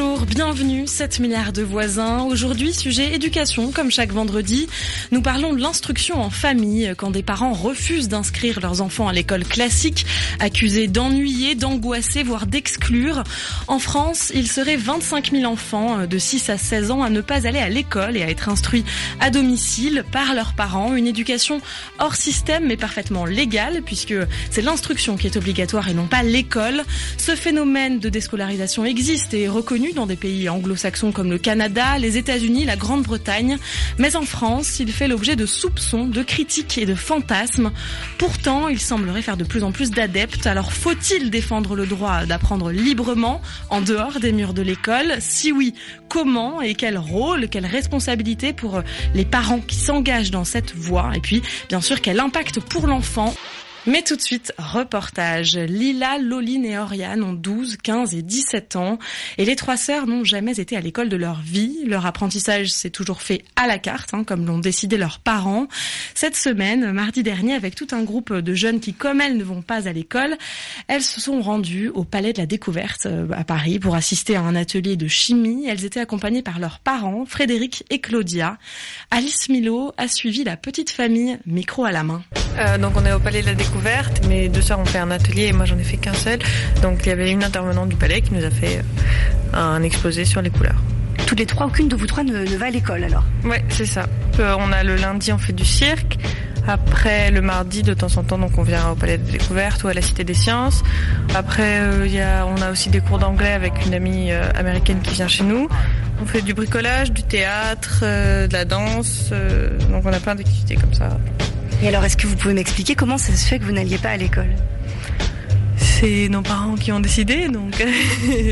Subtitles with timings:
[0.00, 2.22] Bonjour, bienvenue, 7 milliards de voisins.
[2.22, 4.68] Aujourd'hui, sujet éducation, comme chaque vendredi.
[5.10, 9.42] Nous parlons de l'instruction en famille, quand des parents refusent d'inscrire leurs enfants à l'école
[9.42, 10.06] classique,
[10.38, 13.24] accusés d'ennuyer, d'angoisser, voire d'exclure.
[13.66, 17.48] En France, il serait 25 000 enfants de 6 à 16 ans à ne pas
[17.48, 18.84] aller à l'école et à être instruits
[19.18, 20.94] à domicile par leurs parents.
[20.94, 21.60] Une éducation
[21.98, 24.14] hors système, mais parfaitement légale, puisque
[24.52, 26.84] c'est l'instruction qui est obligatoire et non pas l'école.
[27.16, 32.16] Ce phénomène de déscolarisation existe et reconnu dans des pays anglo-saxons comme le Canada, les
[32.16, 33.58] États-Unis, la Grande-Bretagne.
[33.98, 37.72] Mais en France, il fait l'objet de soupçons, de critiques et de fantasmes.
[38.18, 40.46] Pourtant, il semblerait faire de plus en plus d'adeptes.
[40.46, 45.16] Alors faut-il défendre le droit d'apprendre librement en dehors des murs de l'école?
[45.20, 45.74] Si oui,
[46.08, 48.82] comment et quel rôle, quelle responsabilité pour
[49.14, 51.12] les parents qui s'engagent dans cette voie?
[51.14, 53.34] Et puis, bien sûr, quel impact pour l'enfant?
[53.86, 55.56] Mais tout de suite, reportage.
[55.56, 58.98] Lila, Loline et Oriane ont 12, 15 et 17 ans
[59.38, 61.84] et les trois sœurs n'ont jamais été à l'école de leur vie.
[61.86, 65.68] Leur apprentissage s'est toujours fait à la carte, hein, comme l'ont décidé leurs parents.
[66.14, 69.62] Cette semaine, mardi dernier, avec tout un groupe de jeunes qui, comme elles, ne vont
[69.62, 70.36] pas à l'école,
[70.88, 74.42] elles se sont rendues au Palais de la Découverte euh, à Paris pour assister à
[74.42, 75.66] un atelier de chimie.
[75.68, 78.58] Elles étaient accompagnées par leurs parents, Frédéric et Claudia.
[79.10, 82.22] Alice Milo a suivi la petite famille, micro à la main.
[82.58, 83.67] Euh, donc on est au Palais de la Découverte
[84.28, 86.38] mes deux sœurs ont fait un atelier et moi j'en ai fait qu'un seul.
[86.82, 90.24] Donc il y avait une intervenante du palais qui nous a fait euh, un exposé
[90.24, 90.80] sur les couleurs.
[91.26, 94.06] Toutes les trois, aucune de vous trois ne, va à l'école alors Ouais, c'est ça.
[94.38, 96.18] Euh, on a le lundi, on fait du cirque.
[96.66, 99.88] Après, le mardi, de temps en temps, donc on vient au Palais de Découverte ou
[99.88, 100.82] à la Cité des Sciences.
[101.34, 105.14] Après, euh, y a, on a aussi des cours d'anglais avec une amie américaine qui
[105.14, 105.68] vient chez nous.
[106.20, 109.30] On fait du bricolage, du théâtre, de la danse.
[109.90, 111.08] donc on a plein d'activités comme ça.
[111.80, 114.10] Et alors, est-ce que vous pouvez m'expliquer comment ça se fait que vous n'alliez pas
[114.10, 114.50] à l'école?
[115.76, 117.84] C'est nos parents qui ont décidé, donc.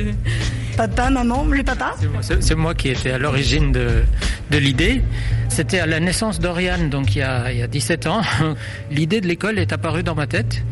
[0.76, 1.94] papa, maman, le papa?
[2.40, 4.02] C'est moi qui étais à l'origine de,
[4.50, 5.02] de l'idée.
[5.48, 8.22] C'était à la naissance d'Oriane, donc il y, a, il y a 17 ans.
[8.90, 10.62] L'idée de l'école est apparue dans ma tête.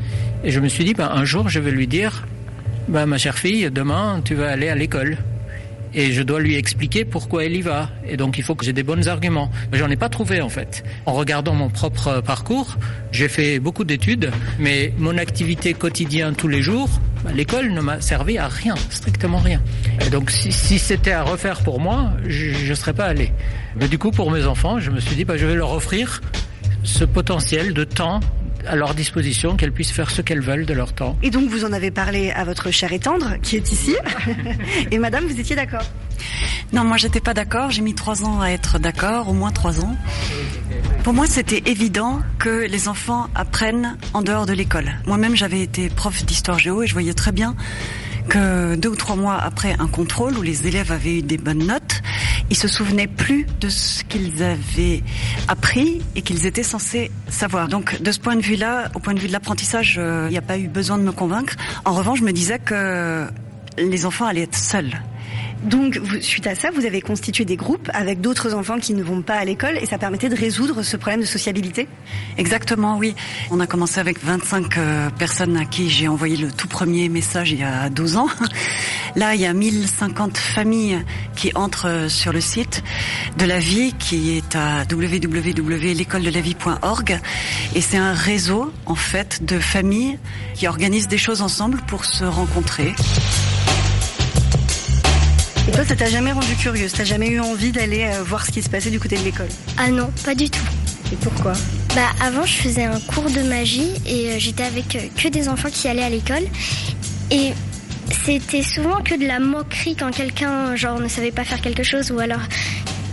[0.43, 2.27] Et je me suis dit, ben, un jour, je vais lui dire,
[2.89, 5.19] ben, ma chère fille, demain, tu vas aller à l'école
[5.95, 7.91] et je dois lui expliquer pourquoi elle y va.
[8.07, 9.51] Et donc il faut que j'ai des bons arguments.
[9.73, 10.85] Mais j'en ai pas trouvé en fait.
[11.07, 12.77] En regardant mon propre parcours,
[13.13, 16.89] j'ai fait beaucoup d'études, mais mon activité quotidienne tous les jours,
[17.25, 19.61] bah, l'école ne m'a servi à rien, strictement rien.
[20.07, 23.33] Et donc si, c'était à refaire pour moi, je ne serais pas allé.
[23.77, 26.21] Mais du coup pour mes enfants, je me suis dit bah, je vais leur offrir
[26.83, 28.21] ce potentiel de temps
[28.67, 31.17] à leur disposition, qu'elles puissent faire ce qu'elles veulent de leur temps.
[31.23, 33.97] Et donc vous en avez parlé à votre chère et tendre qui est ici.
[34.91, 35.85] et madame, vous étiez d'accord?
[36.73, 37.71] Non, moi j'étais pas d'accord.
[37.71, 39.97] J'ai mis trois ans à être d'accord, au moins trois ans.
[41.03, 44.93] Pour moi, c'était évident que les enfants apprennent en dehors de l'école.
[45.07, 47.57] Moi-même, j'avais été prof d'histoire géo et je voyais très bien
[48.31, 51.67] que deux ou trois mois après un contrôle où les élèves avaient eu des bonnes
[51.67, 52.01] notes,
[52.49, 55.03] ils se souvenaient plus de ce qu'ils avaient
[55.49, 57.67] appris et qu'ils étaient censés savoir.
[57.67, 60.39] Donc de ce point de vue-là, au point de vue de l'apprentissage, euh, il n'y
[60.39, 61.57] a pas eu besoin de me convaincre.
[61.85, 63.27] En revanche, je me disais que
[63.77, 65.03] les enfants allaient être seuls.
[65.63, 69.21] Donc, suite à ça, vous avez constitué des groupes avec d'autres enfants qui ne vont
[69.21, 71.87] pas à l'école et ça permettait de résoudre ce problème de sociabilité?
[72.39, 73.15] Exactement, oui.
[73.51, 77.53] On a commencé avec 25 euh, personnes à qui j'ai envoyé le tout premier message
[77.53, 78.29] il y a 12 ans.
[79.17, 81.05] Là, il y a 1050 familles
[81.37, 82.83] qui entrent euh, sur le site
[83.37, 87.21] de la vie qui est à www.l'écoledelavie.org
[87.75, 90.19] et c'est un réseau, en fait, de familles
[90.55, 92.95] qui organisent des choses ensemble pour se rencontrer.
[95.71, 98.51] Et toi, ça t'a jamais rendu curieuse T'as jamais eu envie d'aller euh, voir ce
[98.51, 99.47] qui se passait du côté de l'école?
[99.79, 100.65] Ah non, pas du tout.
[101.13, 101.53] Et pourquoi?
[101.95, 105.49] Bah avant, je faisais un cours de magie et euh, j'étais avec euh, que des
[105.49, 106.43] enfants qui allaient à l'école.
[107.31, 107.53] Et
[108.25, 112.11] c'était souvent que de la moquerie quand quelqu'un genre ne savait pas faire quelque chose
[112.11, 112.43] ou alors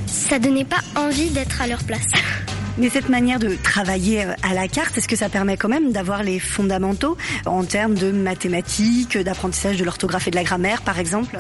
[0.08, 2.08] ça donnait pas envie d'être à leur place.
[2.80, 6.24] Mais cette manière de travailler à la carte, est-ce que ça permet quand même d'avoir
[6.24, 11.38] les fondamentaux en termes de mathématiques, d'apprentissage de l'orthographe et de la grammaire par exemple?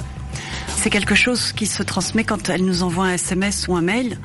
[0.78, 4.18] C'est quelque chose qui se transmet quand elle nous envoie un SMS ou un mail.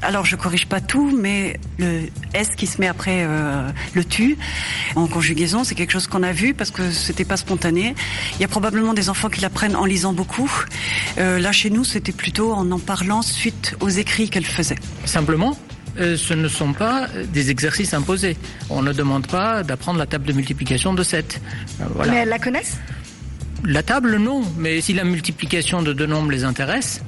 [0.00, 4.38] Alors je corrige pas tout, mais le S qui se met après euh, le tu
[4.96, 7.94] en conjugaison, c'est quelque chose qu'on a vu parce que c'était pas spontané.
[8.34, 10.50] Il y a probablement des enfants qui l'apprennent en lisant beaucoup.
[11.18, 14.78] Euh, là chez nous, c'était plutôt en en parlant suite aux écrits qu'elle faisait.
[15.04, 15.58] Simplement,
[15.98, 18.36] euh, ce ne sont pas des exercices imposés.
[18.70, 21.40] On ne demande pas d'apprendre la table de multiplication de 7.
[21.94, 22.12] Voilà.
[22.12, 22.78] Mais elles la connaissent
[23.64, 27.02] la table, non, mais si la multiplication de deux nombres les intéresse,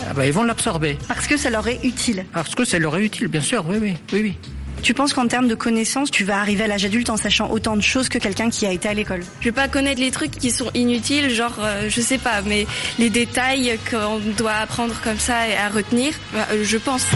[0.00, 0.98] ah bah, ils vont l'absorber.
[1.08, 2.24] Parce que ça leur est utile.
[2.32, 4.38] Parce que ça leur est utile, bien sûr, oui, oui, oui, oui.
[4.82, 7.74] Tu penses qu'en termes de connaissances, tu vas arriver à l'âge adulte en sachant autant
[7.74, 9.22] de choses que quelqu'un qui a été à l'école?
[9.40, 12.66] Je vais pas connaître les trucs qui sont inutiles, genre euh, je sais pas, mais
[12.98, 17.06] les détails qu'on doit apprendre comme ça et à retenir, bah, euh, je pense.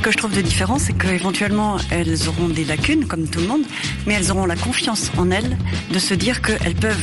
[0.00, 3.46] Ce que je trouve de différent, c'est qu'éventuellement, elles auront des lacunes, comme tout le
[3.46, 3.64] monde,
[4.06, 5.58] mais elles auront la confiance en elles
[5.92, 6.96] de se dire qu'elles peuvent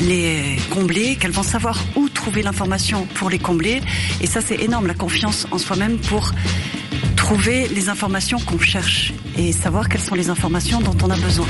[0.00, 3.80] les combler, qu'elles vont savoir où trouver l'information pour les combler.
[4.20, 6.32] Et ça, c'est énorme, la confiance en soi-même pour
[7.14, 11.46] trouver les informations qu'on cherche et savoir quelles sont les informations dont on a besoin.